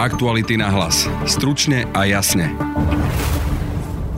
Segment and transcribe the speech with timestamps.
[0.00, 1.04] Aktuality na hlas.
[1.28, 2.48] Stručne a jasne.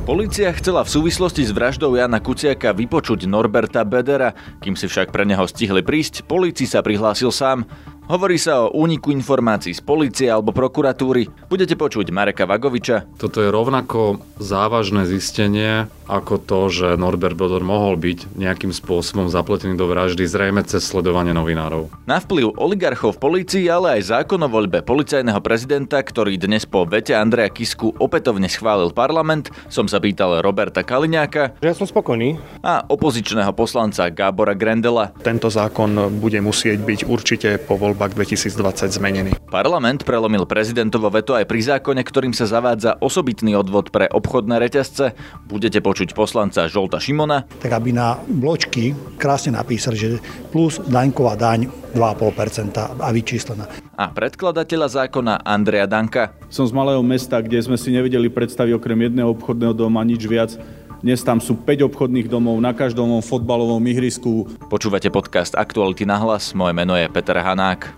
[0.07, 4.31] Polícia chcela v súvislosti s vraždou Jana Kuciaka vypočuť Norberta Bedera,
[4.63, 7.67] kým si však pre neho stihli prísť, polícii sa prihlásil sám.
[8.13, 11.49] Hovorí sa o úniku informácií z policie alebo prokuratúry.
[11.49, 13.09] Budete počuť Mareka Vagoviča.
[13.17, 19.81] Toto je rovnako závažné zistenie ako to, že Norbert Bodor mohol byť nejakým spôsobom zapletený
[19.81, 21.89] do vraždy zrejme cez sledovanie novinárov.
[22.05, 26.85] Na vplyv oligarchov v polícii, ale aj zákon o voľbe policajného prezidenta, ktorý dnes po
[26.85, 31.57] vete Andreja Kisku opätovne schválil parlament, som sa pýtal Roberta Kaliňáka.
[31.65, 32.37] Ja som spokojný.
[32.61, 35.17] A opozičného poslanca Gábora Grendela.
[35.25, 39.31] Tento zákon bude musieť byť určite po voľbách 2020 zmenený.
[39.47, 45.15] Parlament prelomil prezidentovo veto aj pri zákone, ktorým sa zavádza osobitný odvod pre obchodné reťazce.
[45.47, 47.47] Budete počuť poslanca Žolta Šimona.
[47.63, 50.09] Tak aby na bločky krásne napísali, že
[50.51, 53.71] plus daňková daň 2,5% a vyčíslená.
[53.95, 56.35] A predkladateľa zákona Andreja Danka.
[56.51, 60.59] Som z malého mesta, kde sme si nevedeli predstaviť okrem jedného obchodného doma nič viac.
[61.03, 64.47] Dnes tam sú 5 obchodných domov na každom fotbalovom ihrisku.
[64.71, 66.55] Počúvate podcast Aktuality na hlas.
[66.55, 67.91] Moje meno je Peter Hanák.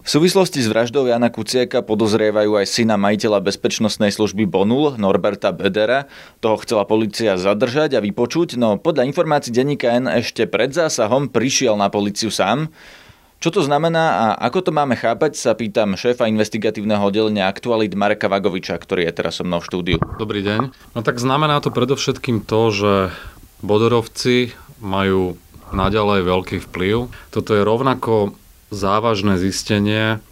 [0.00, 6.08] V súvislosti s vraždou Jana Kuciaka podozrievajú aj syna majiteľa bezpečnostnej služby Bonul, Norberta Bedera.
[6.40, 11.76] Toho chcela policia zadržať a vypočuť, no podľa informácií denníka N ešte pred zásahom prišiel
[11.76, 12.72] na policiu sám.
[13.44, 18.24] Čo to znamená a ako to máme chápať, sa pýtam šéfa investigatívneho oddelenia Aktualit Mareka
[18.32, 19.98] Vagoviča, ktorý je teraz so mnou v štúdiu.
[20.16, 20.72] Dobrý deň.
[20.72, 22.92] No tak znamená to predovšetkým to, že
[23.60, 25.36] Bodorovci majú
[25.76, 27.12] naďalej veľký vplyv.
[27.28, 28.32] Toto je rovnako
[28.72, 30.24] závažné zistenie,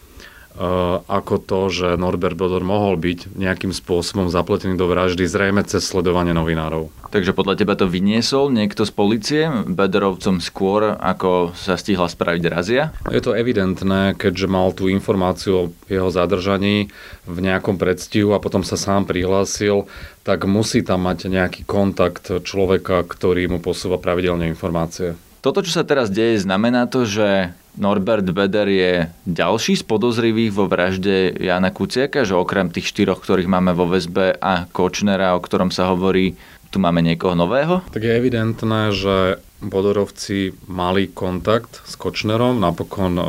[1.09, 6.37] ako to, že Norbert Bodor mohol byť nejakým spôsobom zapletený do vraždy zrejme cez sledovanie
[6.37, 6.93] novinárov.
[7.13, 12.93] Takže podľa teba to vyniesol niekto z policie Bederovcom skôr, ako sa stihla spraviť razia?
[13.13, 16.89] Je to evidentné, keďže mal tú informáciu o jeho zadržaní
[17.29, 19.85] v nejakom predstihu a potom sa sám prihlásil,
[20.25, 25.13] tak musí tam mať nejaký kontakt človeka, ktorý mu posúva pravidelne informácie.
[25.43, 30.69] Toto, čo sa teraz deje, znamená to, že Norbert Beder je ďalší z podozrivých vo
[30.69, 35.73] vražde Jana Kuciaka, že okrem tých štyroch, ktorých máme vo väzbe a Kočnera, o ktorom
[35.73, 36.37] sa hovorí,
[36.73, 37.85] tu máme niekoho nového?
[37.93, 43.25] Tak je evidentné, že Bodorovci mali kontakt s Kočnerom, napokon e,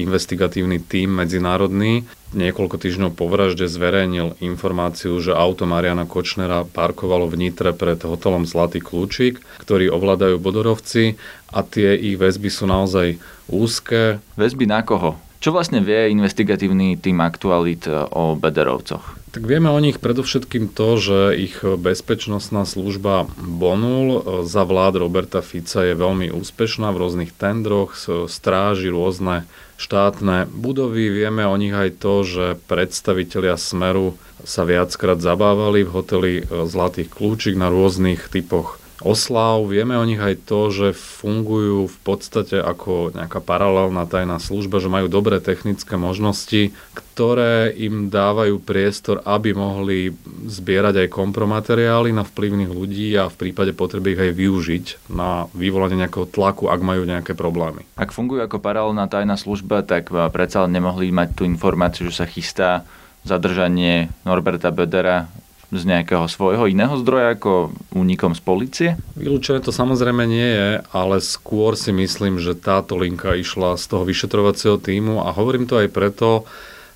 [0.00, 7.46] investigatívny tím medzinárodný niekoľko týždňov po vražde zverejnil informáciu, že auto Mariana Kočnera parkovalo v
[7.46, 11.16] Nitre pred hotelom Zlatý kľúčik, ktorý ovládajú Bodorovci
[11.54, 14.18] a tie ich väzby sú naozaj úzke.
[14.34, 15.16] Väzby na koho?
[15.38, 19.23] Čo vlastne vie investigatívny tým aktualit e, o Bederovcoch?
[19.34, 25.42] Tak vieme o nich predovšetkým to, že ich bezpečnostná služba Bonul e, za vlád Roberta
[25.42, 27.98] Fica je veľmi úspešná v rôznych tendroch,
[28.30, 29.42] stráži rôzne
[29.74, 31.10] štátne budovy.
[31.10, 34.14] Vieme o nich aj to, že predstavitelia Smeru
[34.46, 39.62] sa viackrát zabávali v hoteli e, Zlatých kľúčik na rôznych typoch oslav.
[39.68, 44.88] Vieme o nich aj to, že fungujú v podstate ako nejaká paralelná tajná služba, že
[44.88, 50.16] majú dobré technické možnosti, ktoré im dávajú priestor, aby mohli
[50.48, 56.00] zbierať aj kompromateriály na vplyvných ľudí a v prípade potreby ich aj využiť na vyvolanie
[56.00, 57.86] nejakého tlaku, ak majú nejaké problémy.
[57.94, 62.88] Ak fungujú ako paralelná tajná služba, tak predsa nemohli mať tú informáciu, že sa chystá
[63.24, 65.28] zadržanie Norberta Bedera
[65.72, 68.90] z nejakého svojho iného zdroja ako únikom z policie?
[69.16, 74.04] Vylúčené to samozrejme nie je, ale skôr si myslím, že táto linka išla z toho
[74.04, 76.44] vyšetrovacieho týmu a hovorím to aj preto,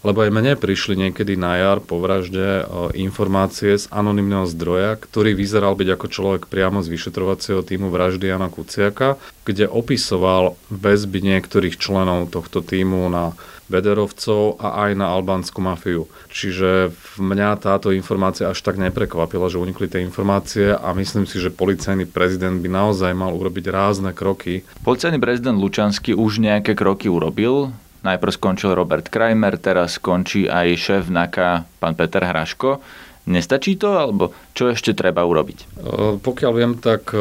[0.07, 2.65] lebo aj mne prišli niekedy na jar po vražde e,
[3.03, 8.47] informácie z anonimného zdroja, ktorý vyzeral byť ako človek priamo z vyšetrovacieho týmu vraždy Jana
[8.47, 13.35] Kuciaka, kde opisoval väzby niektorých členov tohto týmu na
[13.69, 16.09] Bederovcov a aj na albánsku mafiu.
[16.33, 21.53] Čiže mňa táto informácia až tak neprekvapila, že unikli tie informácie a myslím si, že
[21.53, 24.65] policajný prezident by naozaj mal urobiť rázne kroky.
[24.83, 27.71] Policajný prezident Lučanský už nejaké kroky urobil.
[27.99, 32.81] Najprv skončil Robert Kramer, teraz skončí aj šéf NAKA, pán Peter Hraško.
[33.29, 35.85] Nestačí to, alebo čo ešte treba urobiť?
[36.25, 37.13] Pokiaľ viem, tak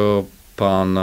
[0.58, 1.02] Pán e,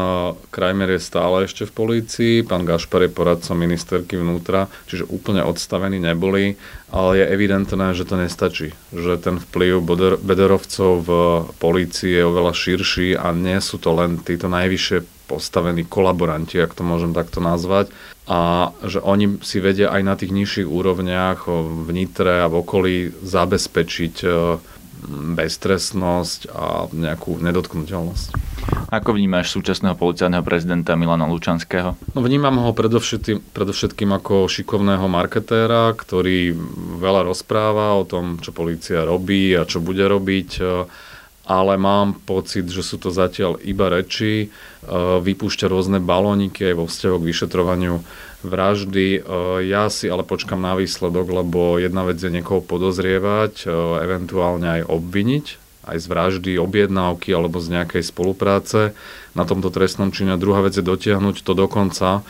[0.51, 5.95] Krajmer je stále ešte v polícii, pán Gašpar je poradcom ministerky vnútra, čiže úplne odstavení
[5.95, 6.59] neboli,
[6.91, 8.75] ale je evidentné, že to nestačí.
[8.91, 9.79] Že ten vplyv
[10.19, 11.11] Bederovcov v
[11.55, 16.83] polícii je oveľa širší a nie sú to len títo najvyššie postavení kolaboranti, ak to
[16.83, 17.89] môžem takto nazvať,
[18.25, 21.45] a že oni si vedia aj na tých nižších úrovniach
[21.85, 24.29] v Nitre a v okolí zabezpečiť e,
[25.09, 28.27] beztrestnosť a nejakú nedotknutelnosť.
[28.89, 31.93] Ako vnímaš súčasného policajného prezidenta Milana Lučanského?
[32.13, 36.53] No, vnímam ho predovšetkým, predovšetkým ako šikovného marketéra, ktorý
[37.01, 40.49] veľa rozpráva o tom, čo policia robí a čo bude robiť
[41.45, 44.49] ale mám pocit, že sú to zatiaľ iba reči,
[45.21, 47.95] vypúšťa rôzne balóniky aj vo vzťahu k vyšetrovaniu
[48.45, 49.25] vraždy.
[49.65, 53.65] Ja si ale počkam na výsledok, lebo jedna vec je niekoho podozrievať,
[54.01, 55.45] eventuálne aj obviniť,
[55.85, 58.97] aj z vraždy, objednávky alebo z nejakej spolupráce
[59.37, 60.39] na tomto trestnom čine.
[60.39, 62.25] Druhá vec je dotiahnuť to dokonca.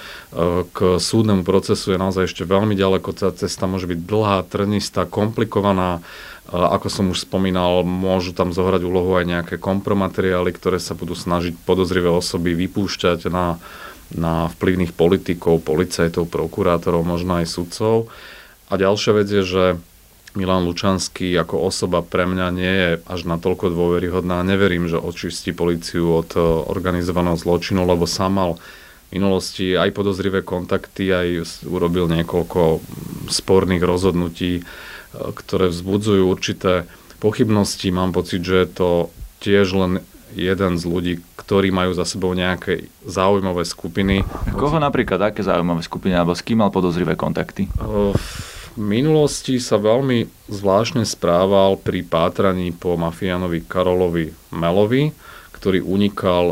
[0.76, 3.16] K súdnemu procesu je naozaj ešte veľmi ďaleko.
[3.16, 6.04] Tá cesta môže byť dlhá, trnistá, komplikovaná
[6.46, 11.58] ako som už spomínal, môžu tam zohrať úlohu aj nejaké kompromateriály, ktoré sa budú snažiť
[11.66, 13.58] podozrivé osoby vypúšťať na,
[14.14, 18.12] na vplyvných politikov, policajtov, prokurátorov, možno aj sudcov.
[18.70, 19.64] A ďalšia vec je, že
[20.36, 24.44] Milan Lučanský ako osoba pre mňa nie je až natoľko dôveryhodná.
[24.44, 28.52] Neverím, že očistí policiu od e, organizovaného zločinu, lebo sám mal
[29.10, 32.84] v minulosti aj podozrivé kontakty, aj urobil niekoľko
[33.32, 34.66] sporných rozhodnutí
[35.16, 36.84] ktoré vzbudzujú určité
[37.24, 37.90] pochybnosti.
[37.92, 38.90] Mám pocit, že je to
[39.40, 39.92] tiež len
[40.36, 44.28] jeden z ľudí, ktorí majú za sebou nejaké zaujímavé skupiny.
[44.54, 47.72] Koho napríklad, aké zaujímavé skupiny, alebo s kým mal podozrivé kontakty?
[47.72, 55.16] V minulosti sa veľmi zvláštne správal pri pátraní po mafiánovi Karolovi Melovi,
[55.56, 56.46] ktorý unikal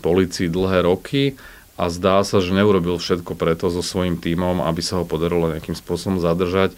[0.00, 1.36] policii dlhé roky
[1.76, 5.76] a zdá sa, že neurobil všetko preto so svojím tímom, aby sa ho podarilo nejakým
[5.76, 6.72] spôsobom zadržať.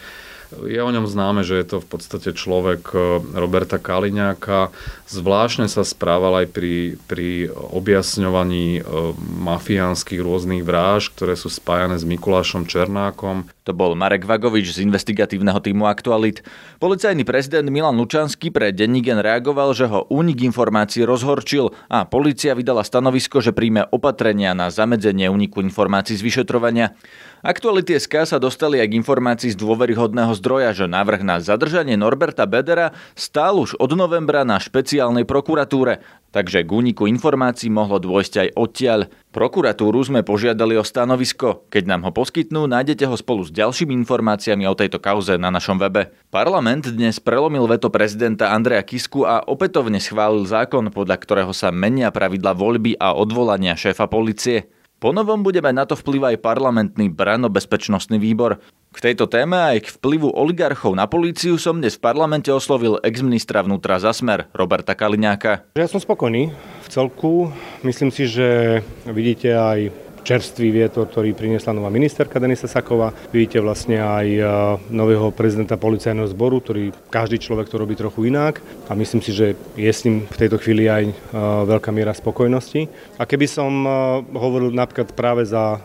[0.69, 4.69] Je o ňom známe, že je to v podstate človek e, Roberta Kaliňáka.
[5.09, 8.83] Zvláštne sa správal aj pri, pri objasňovaní e,
[9.41, 13.49] mafiánskych rôznych vráž, ktoré sú spájane s Mikulášom Černákom.
[13.62, 16.43] To bol Marek Vagovič z investigatívneho týmu Aktualit.
[16.82, 22.82] Policajný prezident Milan Lučanský pre Dennígen reagoval, že ho únik informácií rozhorčil a policia vydala
[22.82, 26.99] stanovisko, že príjme opatrenia na zamedzenie úniku informácií z vyšetrovania.
[27.47, 32.47] Aktuality SK sa dostali aj k informácii z dôveryhodného zdroja, že návrh na zadržanie Norberta
[32.50, 38.49] Bedera stál už od novembra na špeciálnej prokuratúre, takže k úniku informácií mohlo dôjsť aj
[38.58, 39.00] odtiaľ.
[39.31, 41.69] Prokuratúru sme požiadali o stanovisko.
[41.69, 45.79] Keď nám ho poskytnú, nájdete ho spolu s ďalšími informáciami o tejto kauze na našom
[45.79, 46.11] webe.
[46.32, 52.11] Parlament dnes prelomil veto prezidenta Andreja Kisku a opätovne schválil zákon, podľa ktorého sa menia
[52.11, 54.81] pravidla voľby a odvolania šéfa policie.
[55.03, 58.63] Ponovom bude mať na to vplyv aj parlamentný brano-bezpečnostný výbor.
[58.95, 63.67] K tejto téme aj k vplyvu oligarchov na políciu som dnes v parlamente oslovil ex-ministra
[63.67, 65.75] vnútra Zasmer Roberta Kaliňáka.
[65.75, 67.51] Ja som spokojný v celku.
[67.83, 68.79] Myslím si, že
[69.11, 69.91] vidíte aj
[70.23, 73.11] čerstvý vietor, ktorý priniesla nová ministerka Denisa Saková.
[73.35, 74.41] Vidíte vlastne aj e,
[74.95, 79.59] nového prezidenta policajného zboru, ktorý každý človek to robí trochu inak a myslím si, že
[79.75, 81.15] je s ním v tejto chvíli aj e,
[81.67, 82.87] veľká miera spokojnosti.
[83.19, 83.91] A keby som e,
[84.33, 85.83] hovoril napríklad práve za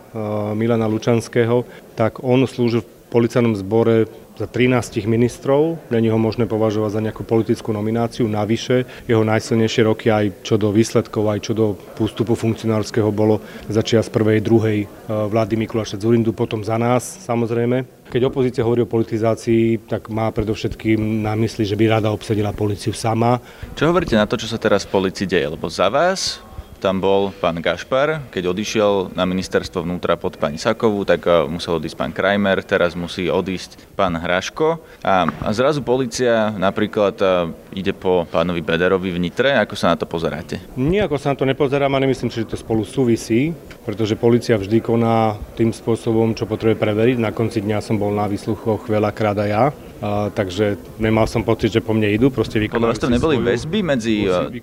[0.54, 1.66] Milana Lučanského,
[1.98, 4.06] tak on slúžil v policajnom zbore
[4.38, 5.90] za 13 ministrov.
[5.90, 8.30] Není ho možné považovať za nejakú politickú nomináciu.
[8.30, 13.98] Navyše, jeho najsilnejšie roky aj čo do výsledkov, aj čo do ústupu funkcionárskeho bolo začia
[13.98, 17.98] z prvej, druhej eh, vlády Mikuláša Zurindu, potom za nás samozrejme.
[18.08, 22.96] Keď opozícia hovorí o politizácii, tak má predovšetkým na mysli, že by rada obsadila policiu
[22.96, 23.36] sama.
[23.76, 25.44] Čo hovoríte na to, čo sa teraz v policii deje?
[25.44, 26.40] Lebo za vás
[26.78, 31.82] tam bol pán Gašpar, keď odišiel na ministerstvo vnútra pod pani Sakovú, tak eh, musel
[31.82, 34.78] odísť pán Krajmer, teraz musí odísť pán Hraško.
[35.02, 37.28] A, a zrazu policia napríklad eh,
[37.74, 39.58] ide po pánovi Bederovi v Nitre.
[39.58, 40.62] Ako sa na to pozeráte?
[40.78, 43.50] Nijako sa na to nepozerám a nemyslím že to spolu súvisí,
[43.82, 47.16] pretože policia vždy koná tým spôsobom, čo potrebuje preveriť.
[47.18, 49.64] Na konci dňa som bol na výsluchoch veľakrát aj ja
[49.98, 53.36] a, takže nemal som pocit, že po mne idú, proste vykonávajú Podľa vás tam neboli
[53.38, 54.14] svoju, väzby medzi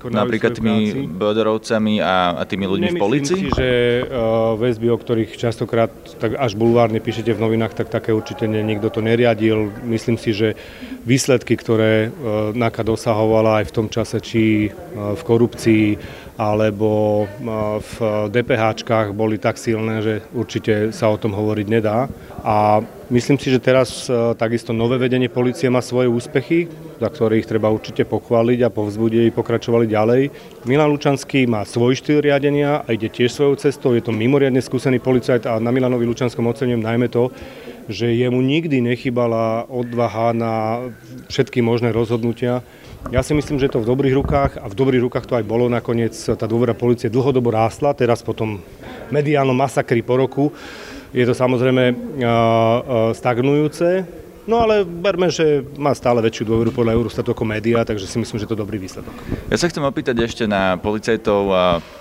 [0.07, 3.41] napríklad tými Böderovcami a, a tými ľuďmi Nemyslím v policii?
[3.43, 3.69] si, že
[4.07, 5.91] uh, väzby, o ktorých častokrát
[6.23, 9.75] tak až bulvárne píšete v novinách, tak také určite nie, nikto to neriadil.
[9.83, 10.55] Myslím si, že
[11.03, 15.85] výsledky, ktoré uh, NAKA dosahovala aj v tom čase, či uh, v korupcii,
[16.35, 17.23] alebo
[17.79, 17.95] v
[18.27, 22.11] DPHčkách boli tak silné, že určite sa o tom hovoriť nedá.
[22.43, 26.67] A myslím si, že teraz takisto nové vedenie policie má svoje úspechy,
[26.99, 30.21] za ktorých treba určite pochváliť a povzbudiť ich pokračovali ďalej.
[30.67, 33.95] Milan Lučanský má svoj štýl riadenia a ide tiež svojou cestou.
[33.95, 37.31] Je to mimoriadne skúsený policajt a na Milanovi Lučanskom ocenujem najmä to,
[37.87, 40.83] že jemu nikdy nechybala odvaha na
[41.31, 42.59] všetky možné rozhodnutia
[43.13, 45.69] ja si myslím, že to v dobrých rukách a v dobrých rukách to aj bolo.
[45.69, 48.57] Nakoniec tá dôvera policie dlhodobo rástla, teraz po tom
[49.13, 50.49] mediálnom masakri po roku
[51.13, 51.93] je to samozrejme
[53.13, 54.03] stagnujúce,
[54.45, 58.37] No ale berme, že má stále väčšiu dôveru podľa Eurostatu ako média, takže si myslím,
[58.37, 59.09] že to je dobrý výsledok.
[59.49, 61.49] Ja sa chcem opýtať ešte na policajtov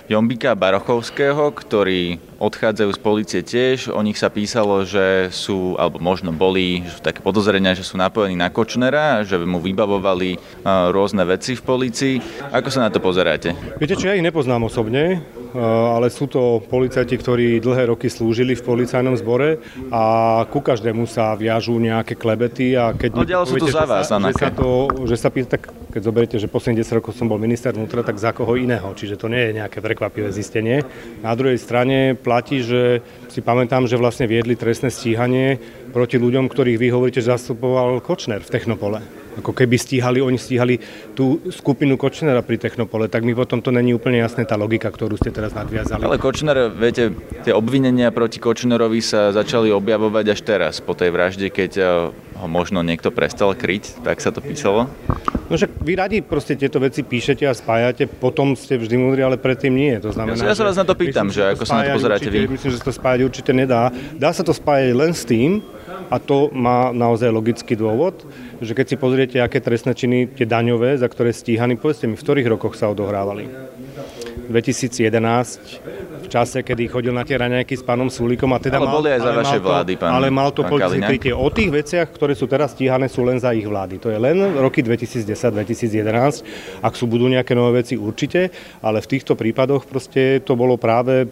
[0.05, 3.89] Jombika Barochovského, ktorí odchádzajú z policie tiež.
[3.89, 8.53] O nich sa písalo, že sú, alebo možno boli také podozrenia, že sú napojení na
[8.53, 10.37] Kočnera, že mu vybavovali
[10.93, 12.15] rôzne veci v policii.
[12.53, 13.57] Ako sa na to pozeráte?
[13.81, 15.25] Viete čo, ja ich nepoznám osobne,
[15.55, 20.03] ale sú to policajti, ktorí dlhé roky slúžili v policajnom zbore a
[20.51, 23.23] ku každému sa viažú nejaké klebety a keď...
[23.23, 24.69] No, sú to za vás, že sa, že sa, to,
[25.07, 28.19] že sa pýta, tak keď zoberiete, že posledných 10 rokov som bol minister vnútra, tak
[28.19, 30.83] za koho iného, čiže to nie je nejaké prekvapivé zistenie.
[31.23, 32.99] Na druhej strane platí, že
[33.31, 35.55] si pamätám, že vlastne viedli trestné stíhanie
[35.95, 40.79] proti ľuďom, ktorých vy hovoríte, že zastupoval Kočner v Technopole ako keby stíhali, oni stíhali
[41.13, 45.19] tú skupinu Kočnera pri Technopole, tak mi potom to není úplne jasné tá logika, ktorú
[45.19, 46.03] ste teraz nadviazali.
[46.03, 47.11] Ale Kočner, viete,
[47.43, 51.87] tie obvinenia proti Kočnerovi sa začali objavovať až teraz, po tej vražde, keď eh,
[52.35, 54.91] ho možno niekto prestal kryť, tak sa to písalo?
[55.45, 59.37] No však vy radi proste tieto veci píšete a spájate, potom ste vždy múdri, ale
[59.37, 59.93] predtým nie.
[60.01, 61.95] To znamená, ja, ja sa vás na to pýtam, myslím, že ako sa na to
[62.01, 62.53] pozeráte určite, vy.
[62.57, 63.81] Myslím, že sa to spájať určite nedá.
[64.17, 65.61] Dá sa to spájať len s tým,
[66.09, 68.25] a to má naozaj logický dôvod,
[68.61, 72.23] že keď si pozriete, aké trestné činy, tie daňové, za ktoré stíhaní, povedzte mi, v
[72.23, 73.47] ktorých rokoch sa odohrávali.
[74.45, 78.95] 2011, v čase, kedy chodil na tie raňajky s pánom Sulíkom a teda ale mal,
[79.01, 82.37] boli aj za vaše to, vlády, pán Ale mal to politické O tých veciach, ktoré
[82.37, 83.97] sú teraz stíhané, sú len za ich vlády.
[84.01, 86.85] To je len roky 2010-2011.
[86.85, 88.53] Ak sú budú nejaké nové veci, určite,
[88.85, 91.25] ale v týchto prípadoch proste to bolo práve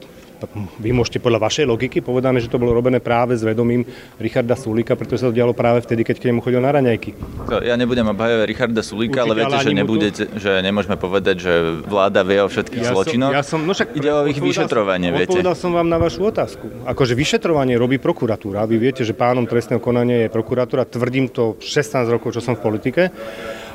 [0.79, 3.85] vy môžete podľa vašej logiky povedané, že to bolo robené práve s vedomím
[4.19, 7.15] Richarda Sulíka, pretože sa to dialo práve vtedy, keď k nemu chodil na raňajky.
[7.63, 10.39] Ja nebudem obhajovať Richarda Sulíka, ale viete, ale že, nebudete, to...
[10.39, 11.53] že nemôžeme povedať, že
[11.88, 13.31] vláda vie o všetkých ja zločinoch.
[13.31, 15.29] Som, ja som, no však, Ide o ich vyšetrovanie, som, viete.
[15.33, 16.65] Odpovedal som vám na vašu otázku.
[16.88, 18.67] Akože vyšetrovanie robí prokuratúra.
[18.67, 20.88] Vy viete, že pánom trestného konania je prokuratúra.
[20.88, 23.03] Tvrdím to 16 rokov, čo som v politike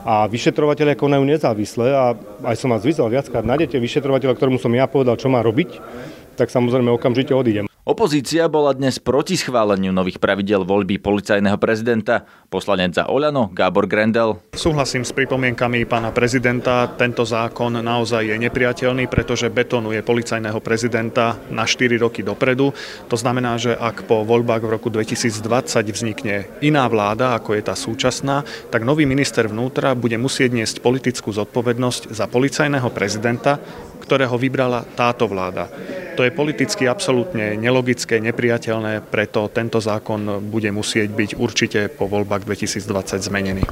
[0.09, 2.17] a vyšetrovateľe konajú nezávisle a
[2.49, 5.77] aj som vás vyzval viackrát, nájdete vyšetrovateľa, ktorému som ja povedal, čo má robiť
[6.39, 7.67] tak samozrejme okamžite odídem.
[7.89, 12.21] Opozícia bola dnes proti schváleniu nových pravidel voľby policajného prezidenta.
[12.53, 14.45] Poslanec za Oľano Gábor Grendel.
[14.53, 16.85] Súhlasím s pripomienkami pána prezidenta.
[17.01, 22.77] Tento zákon naozaj je nepriateľný, pretože betonuje policajného prezidenta na 4 roky dopredu.
[23.09, 25.41] To znamená, že ak po voľbách v roku 2020
[25.89, 31.33] vznikne iná vláda, ako je tá súčasná, tak nový minister vnútra bude musieť niesť politickú
[31.33, 33.57] zodpovednosť za policajného prezidenta,
[34.09, 35.69] ktorého vybrala táto vláda.
[36.17, 42.49] To je politicky absolútne nelogické, nepriateľné, preto tento zákon bude musieť byť určite po voľbách
[42.49, 43.65] 2020 zmenený.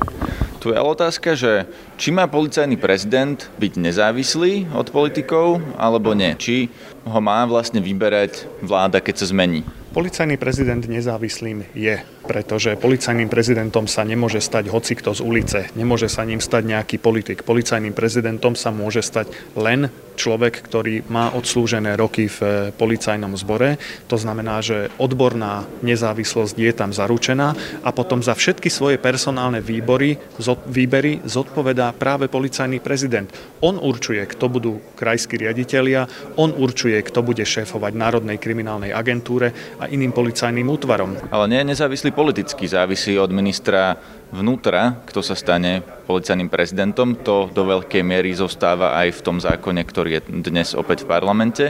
[0.67, 6.35] Je otázka, že či má policajný prezident byť nezávislý od politikov, alebo nie.
[6.35, 6.67] Či
[7.07, 9.63] ho má vlastne vyberať vláda, keď sa zmení.
[9.97, 11.97] Policajný prezident nezávislým je,
[12.29, 17.49] pretože policajným prezidentom sa nemôže stať hocikto z ulice, nemôže sa ním stať nejaký politik.
[17.49, 19.89] Policajným prezidentom sa môže stať len
[20.21, 23.81] človek, ktorý má odslúžené roky v eh, policajnom zbore.
[24.13, 30.21] To znamená, že odborná nezávislosť je tam zaručená a potom za všetky svoje personálne výbory,
[30.65, 33.29] výbery zodpovedá práve policajný prezident.
[33.61, 36.09] On určuje, kto budú krajskí riaditeľia,
[36.41, 41.17] on určuje, kto bude šéfovať Národnej kriminálnej agentúre a iným policajným útvarom.
[41.29, 44.01] Ale nie je nezávislý politicky, závisí od ministra
[44.35, 49.83] vnútra, kto sa stane policajným prezidentom, to do veľkej miery zostáva aj v tom zákone,
[49.87, 51.65] ktorý je dnes opäť v parlamente.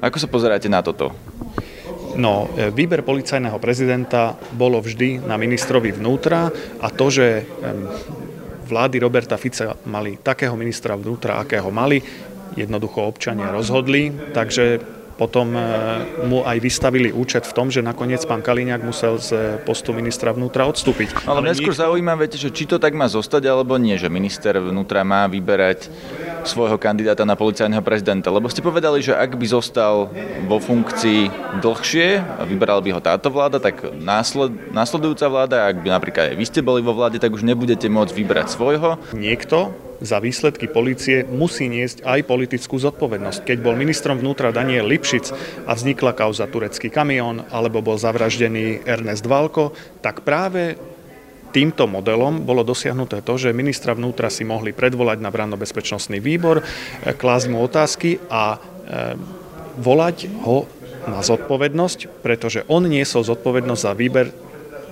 [0.00, 1.12] Ako sa pozeráte na toto?
[2.16, 6.50] No, e, výber policajného prezidenta bolo vždy na ministrovi vnútra
[6.82, 7.46] a to, že
[8.70, 11.98] vlády Roberta Fica mali takého ministra vnútra, akého mali,
[12.54, 14.78] jednoducho občania rozhodli, takže
[15.20, 15.60] potom e,
[16.24, 20.64] mu aj vystavili účet v tom, že nakoniec pán Kaliňák musel z postu ministra vnútra
[20.64, 21.28] odstúpiť.
[21.28, 24.56] Ale mňa skôr zaujíma, viete, že či to tak má zostať alebo nie, že minister
[24.56, 25.92] vnútra má vyberať
[26.48, 28.32] svojho kandidáta na policajného prezidenta.
[28.32, 30.08] Lebo ste povedali, že ak by zostal
[30.48, 31.28] vo funkcii
[31.60, 36.36] dlhšie a vyberal by ho táto vláda, tak násled, následujúca vláda, ak by napríklad aj
[36.40, 38.96] vy ste boli vo vláde, tak už nebudete môcť vybrať svojho.
[39.12, 43.44] Niekto za výsledky policie musí niesť aj politickú zodpovednosť.
[43.44, 45.32] Keď bol ministrom vnútra Daniel Lipšic
[45.68, 50.80] a vznikla kauza turecký kamión alebo bol zavraždený Ernest Valko, tak práve
[51.52, 56.64] týmto modelom bolo dosiahnuté to, že ministra vnútra si mohli predvolať na branno-bezpečnostný výbor, e,
[57.12, 58.58] klásť mu otázky a e,
[59.78, 60.64] volať ho
[61.10, 64.26] na zodpovednosť, pretože on niesol zodpovednosť za výber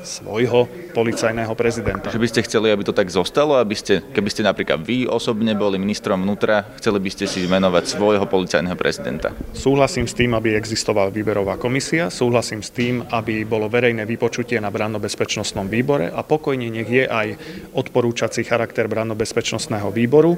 [0.03, 2.11] svojho policajného prezidenta.
[2.11, 5.55] Že by ste chceli, aby to tak zostalo, aby ste, keby ste napríklad vy osobne
[5.55, 9.35] boli ministrom vnútra, chceli by ste si menovať svojho policajného prezidenta?
[9.55, 14.71] Súhlasím s tým, aby existovala výberová komisia, súhlasím s tým, aby bolo verejné vypočutie na
[14.71, 17.29] branno-bezpečnostnom výbore a pokojne nech je aj
[17.75, 20.37] odporúčací charakter branno-bezpečnostného výboru,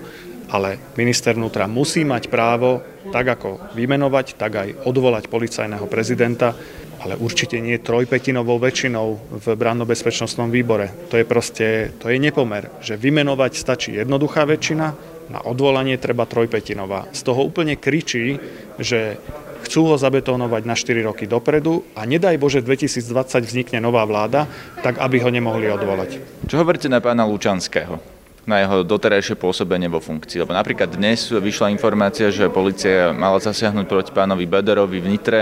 [0.51, 2.83] ale minister vnútra musí mať právo
[3.15, 6.53] tak ako vymenovať, tak aj odvolať policajného prezidenta
[7.01, 9.07] ale určite nie trojpetinovou väčšinou
[9.41, 10.93] v branno-bezpečnostnom výbore.
[11.09, 11.67] To je proste,
[11.97, 14.87] to je nepomer, že vymenovať stačí jednoduchá väčšina,
[15.31, 17.07] na odvolanie treba trojpetinová.
[17.15, 18.37] Z toho úplne kričí,
[18.83, 19.17] že
[19.63, 24.51] chcú ho zabetónovať na 4 roky dopredu a nedaj Bože 2020 vznikne nová vláda,
[24.83, 26.19] tak aby ho nemohli odvolať.
[26.51, 28.21] Čo hovoríte na pána Lučanského?
[28.49, 30.43] na jeho doterajšie pôsobenie vo funkcii.
[30.43, 35.41] Lebo napríklad dnes vyšla informácia, že policia mala zasiahnuť proti pánovi Bederovi v Nitre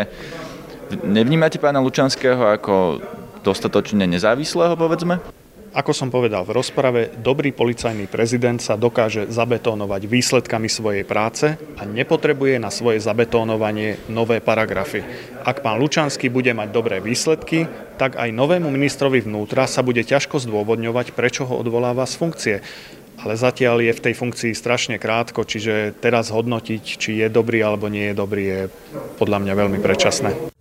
[0.89, 3.03] Nevnímate pána Lučanského ako
[3.45, 5.21] dostatočne nezávislého, povedzme?
[5.77, 11.85] Ako som povedal v rozprave, dobrý policajný prezident sa dokáže zabetónovať výsledkami svojej práce a
[11.85, 15.05] nepotrebuje na svoje zabetónovanie nové paragrafy.
[15.45, 17.69] Ak pán Lučanský bude mať dobré výsledky,
[18.01, 22.57] tak aj novému ministrovi vnútra sa bude ťažko zdôvodňovať, prečo ho odvoláva z funkcie
[23.19, 27.91] ale zatiaľ je v tej funkcii strašne krátko, čiže teraz hodnotiť, či je dobrý alebo
[27.91, 28.61] nie je dobrý, je
[29.19, 30.58] podľa mňa veľmi predčasné.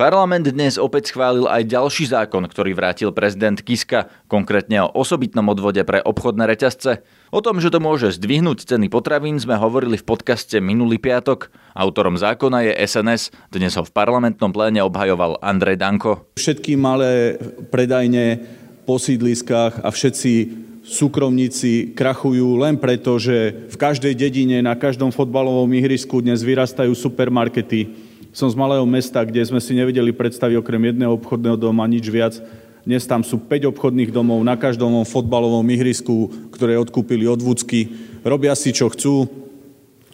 [0.00, 5.84] Parlament dnes opäť schválil aj ďalší zákon, ktorý vrátil prezident Kiska, konkrétne o osobitnom odvode
[5.84, 7.04] pre obchodné reťazce.
[7.28, 11.52] O tom, že to môže zdvihnúť ceny potravín, sme hovorili v podcaste minulý piatok.
[11.76, 16.32] Autorom zákona je SNS, dnes ho v parlamentnom pléne obhajoval Andrej Danko.
[16.40, 17.36] Všetky malé
[17.68, 18.40] predajne
[18.88, 20.32] po sídliskách a všetci
[20.80, 28.09] súkromníci krachujú len preto, že v každej dedine, na každom fotbalovom ihrisku dnes vyrastajú supermarkety,
[28.30, 32.38] som z malého mesta, kde sme si nevedeli predstaviť okrem jedného obchodného doma nič viac.
[32.86, 37.90] Dnes tam sú 5 obchodných domov na každom fotbalovom ihrisku, ktoré odkúpili od Vúcky.
[38.22, 39.26] Robia si, čo chcú.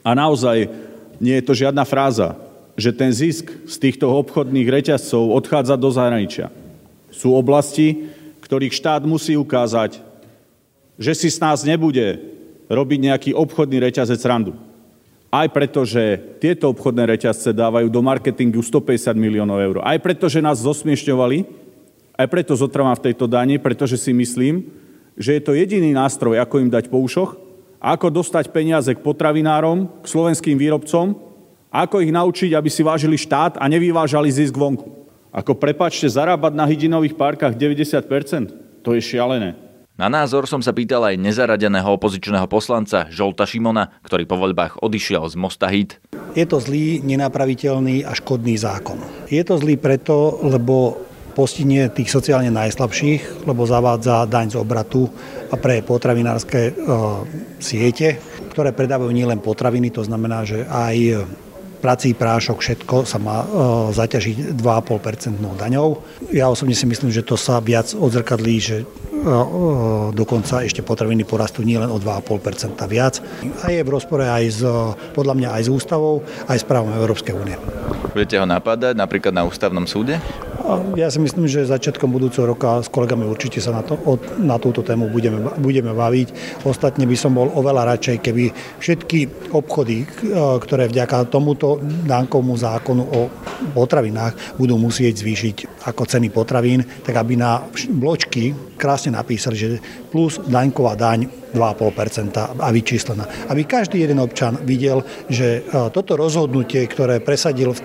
[0.00, 0.66] A naozaj
[1.20, 2.34] nie je to žiadna fráza,
[2.74, 6.48] že ten zisk z týchto obchodných reťazcov odchádza do zahraničia.
[7.12, 8.10] Sú oblasti,
[8.42, 10.00] ktorých štát musí ukázať,
[10.96, 12.18] že si s nás nebude
[12.66, 14.65] robiť nejaký obchodný reťazec randu.
[15.36, 19.76] Aj preto, že tieto obchodné reťazce dávajú do marketingu 150 miliónov eur.
[19.84, 21.44] Aj preto, že nás zosmiešňovali,
[22.16, 24.64] aj preto zotrvám v tejto dani, pretože si myslím,
[25.12, 27.36] že je to jediný nástroj, ako im dať po ušoch,
[27.76, 31.12] ako dostať peniaze k potravinárom, k slovenským výrobcom,
[31.68, 34.88] ako ich naučiť, aby si vážili štát a nevyvážali zisk vonku.
[35.36, 39.65] Ako prepačte, zarábať na hydinových parkách 90%, to je šialené.
[39.96, 45.24] Na názor som sa pýtal aj nezaradeného opozičného poslanca Žolta Šimona, ktorý po voľbách odišiel
[45.24, 45.96] z Mosta Hit.
[46.36, 49.00] Je to zlý, nenapraviteľný a škodný zákon.
[49.32, 51.00] Je to zlý preto, lebo
[51.32, 55.08] postihne tých sociálne najslabších, lebo zavádza daň z obratu
[55.48, 56.72] a pre potravinárske e,
[57.56, 58.20] siete,
[58.52, 61.24] ktoré predávajú nielen potraviny, to znamená, že aj
[61.80, 63.46] prací prášok, všetko sa má e,
[63.96, 66.04] zaťažiť 2,5% daňou.
[66.36, 68.84] Ja osobne si myslím, že to sa viac odzrkadlí, že
[70.14, 73.18] dokonca ešte potraviny porastú nielen o 2,5% viac.
[73.66, 74.62] A je v rozpore aj s,
[75.12, 77.58] podľa mňa aj s ústavou, aj s právom Európskej únie.
[78.14, 80.22] Budete ho napadať napríklad na ústavnom súde?
[80.98, 83.94] Ja si myslím, že začiatkom budúceho roka s kolegami určite sa na, to,
[84.42, 86.58] na túto tému budeme, budeme baviť.
[86.66, 88.50] Ostatne by som bol oveľa radšej, keby
[88.82, 90.02] všetky obchody,
[90.34, 93.20] ktoré vďaka tomuto dánkovmu zákonu o
[93.78, 97.62] potravinách budú musieť zvýšiť ako ceny potravín, tak aby na
[97.94, 99.78] bločky krásne napísali, že
[100.10, 103.24] plus daňková daň 2,5% a vyčíslená.
[103.48, 105.00] Aby každý jeden občan videl,
[105.32, 107.78] že e, toto rozhodnutie, ktoré presadil e,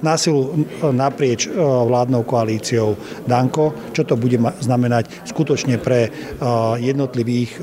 [0.00, 0.50] násilu e,
[0.88, 1.52] naprieč
[1.84, 2.96] vládnou koalíciou
[3.28, 6.08] Danko, čo to bude znamenať skutočne pre
[6.78, 7.60] jednotlivých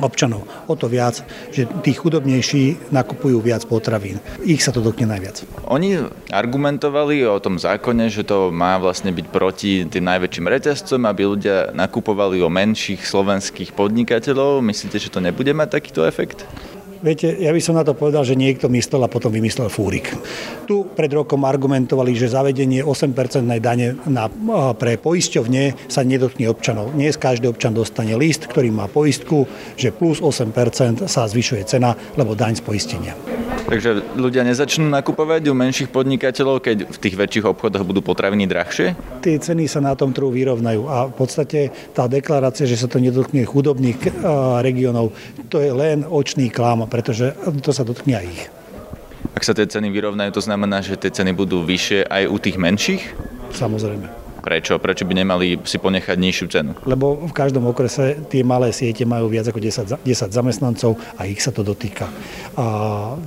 [0.00, 0.46] občanov.
[0.70, 4.22] O to viac, že tí chudobnejší nakupujú viac potravín.
[4.42, 5.44] Ich sa to dotkne najviac.
[5.68, 5.98] Oni
[6.30, 11.56] argumentovali o tom zákone, že to má vlastne byť proti tým najväčším reťazcom, aby ľudia
[11.74, 14.64] nakupovali o menších slovenských podnikateľov.
[14.64, 16.46] Myslíte, že to nebude mať takýto efekt?
[16.98, 20.10] Viete, ja by som na to povedal, že niekto myslel a potom vymyslel fúrik.
[20.66, 23.14] Tu pred rokom argumentovali, že zavedenie 8%
[23.62, 24.26] dane na,
[24.74, 26.98] pre poisťovne sa nedotkne občanov.
[26.98, 29.46] Dnes každý občan dostane list, ktorý má poistku,
[29.78, 33.14] že plus 8% sa zvyšuje cena, lebo daň z poistenia.
[33.68, 38.96] Takže ľudia nezačnú nakupovať u menších podnikateľov, keď v tých väčších obchodoch budú potraviny drahšie?
[39.20, 42.96] Tie ceny sa na tom trhu vyrovnajú a v podstate tá deklarácia, že sa to
[42.96, 44.24] nedotkne chudobných
[44.64, 45.12] regiónov,
[45.52, 48.42] to je len očný klám pretože to sa dotkne aj ich.
[49.36, 52.56] Ak sa tie ceny vyrovnajú, to znamená, že tie ceny budú vyššie aj u tých
[52.56, 53.02] menších?
[53.52, 54.27] Samozrejme.
[54.48, 54.80] Prečo?
[54.80, 56.72] Prečo by nemali si ponechať nižšiu cenu?
[56.88, 61.44] Lebo v každom okrese tie malé siete majú viac ako 10, 10 zamestnancov a ich
[61.44, 62.08] sa to dotýka.
[62.56, 62.64] A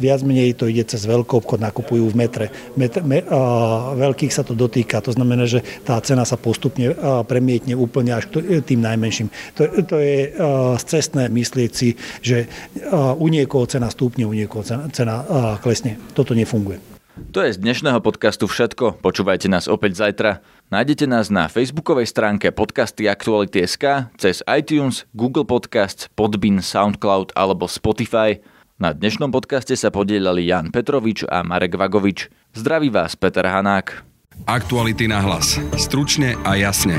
[0.02, 2.46] viac menej to ide cez veľký obchod, nakupujú v metre.
[2.74, 6.98] metre me, a veľkých sa to dotýka, to znamená, že tá cena sa postupne
[7.30, 8.26] premietne úplne až
[8.66, 9.30] tým najmenším.
[9.62, 10.34] To, to je
[10.82, 12.50] cestné myslieť si, že
[12.98, 15.22] u niekoho cena stúpne, u niekoho cena, cena
[15.62, 16.02] klesne.
[16.18, 16.91] Toto nefunguje.
[17.12, 19.04] To je z dnešného podcastu všetko.
[19.04, 20.40] Počúvajte nás opäť zajtra.
[20.72, 28.40] Nájdete nás na facebookovej stránke podcasty Aktuality.sk, cez iTunes, Google Podcasts, Podbean, Soundcloud alebo Spotify.
[28.80, 32.32] Na dnešnom podcaste sa podielali Jan Petrovič a Marek Vagovič.
[32.56, 34.08] Zdraví vás Peter Hanák.
[34.48, 35.60] Aktuality na hlas.
[35.76, 36.96] Stručne a jasne.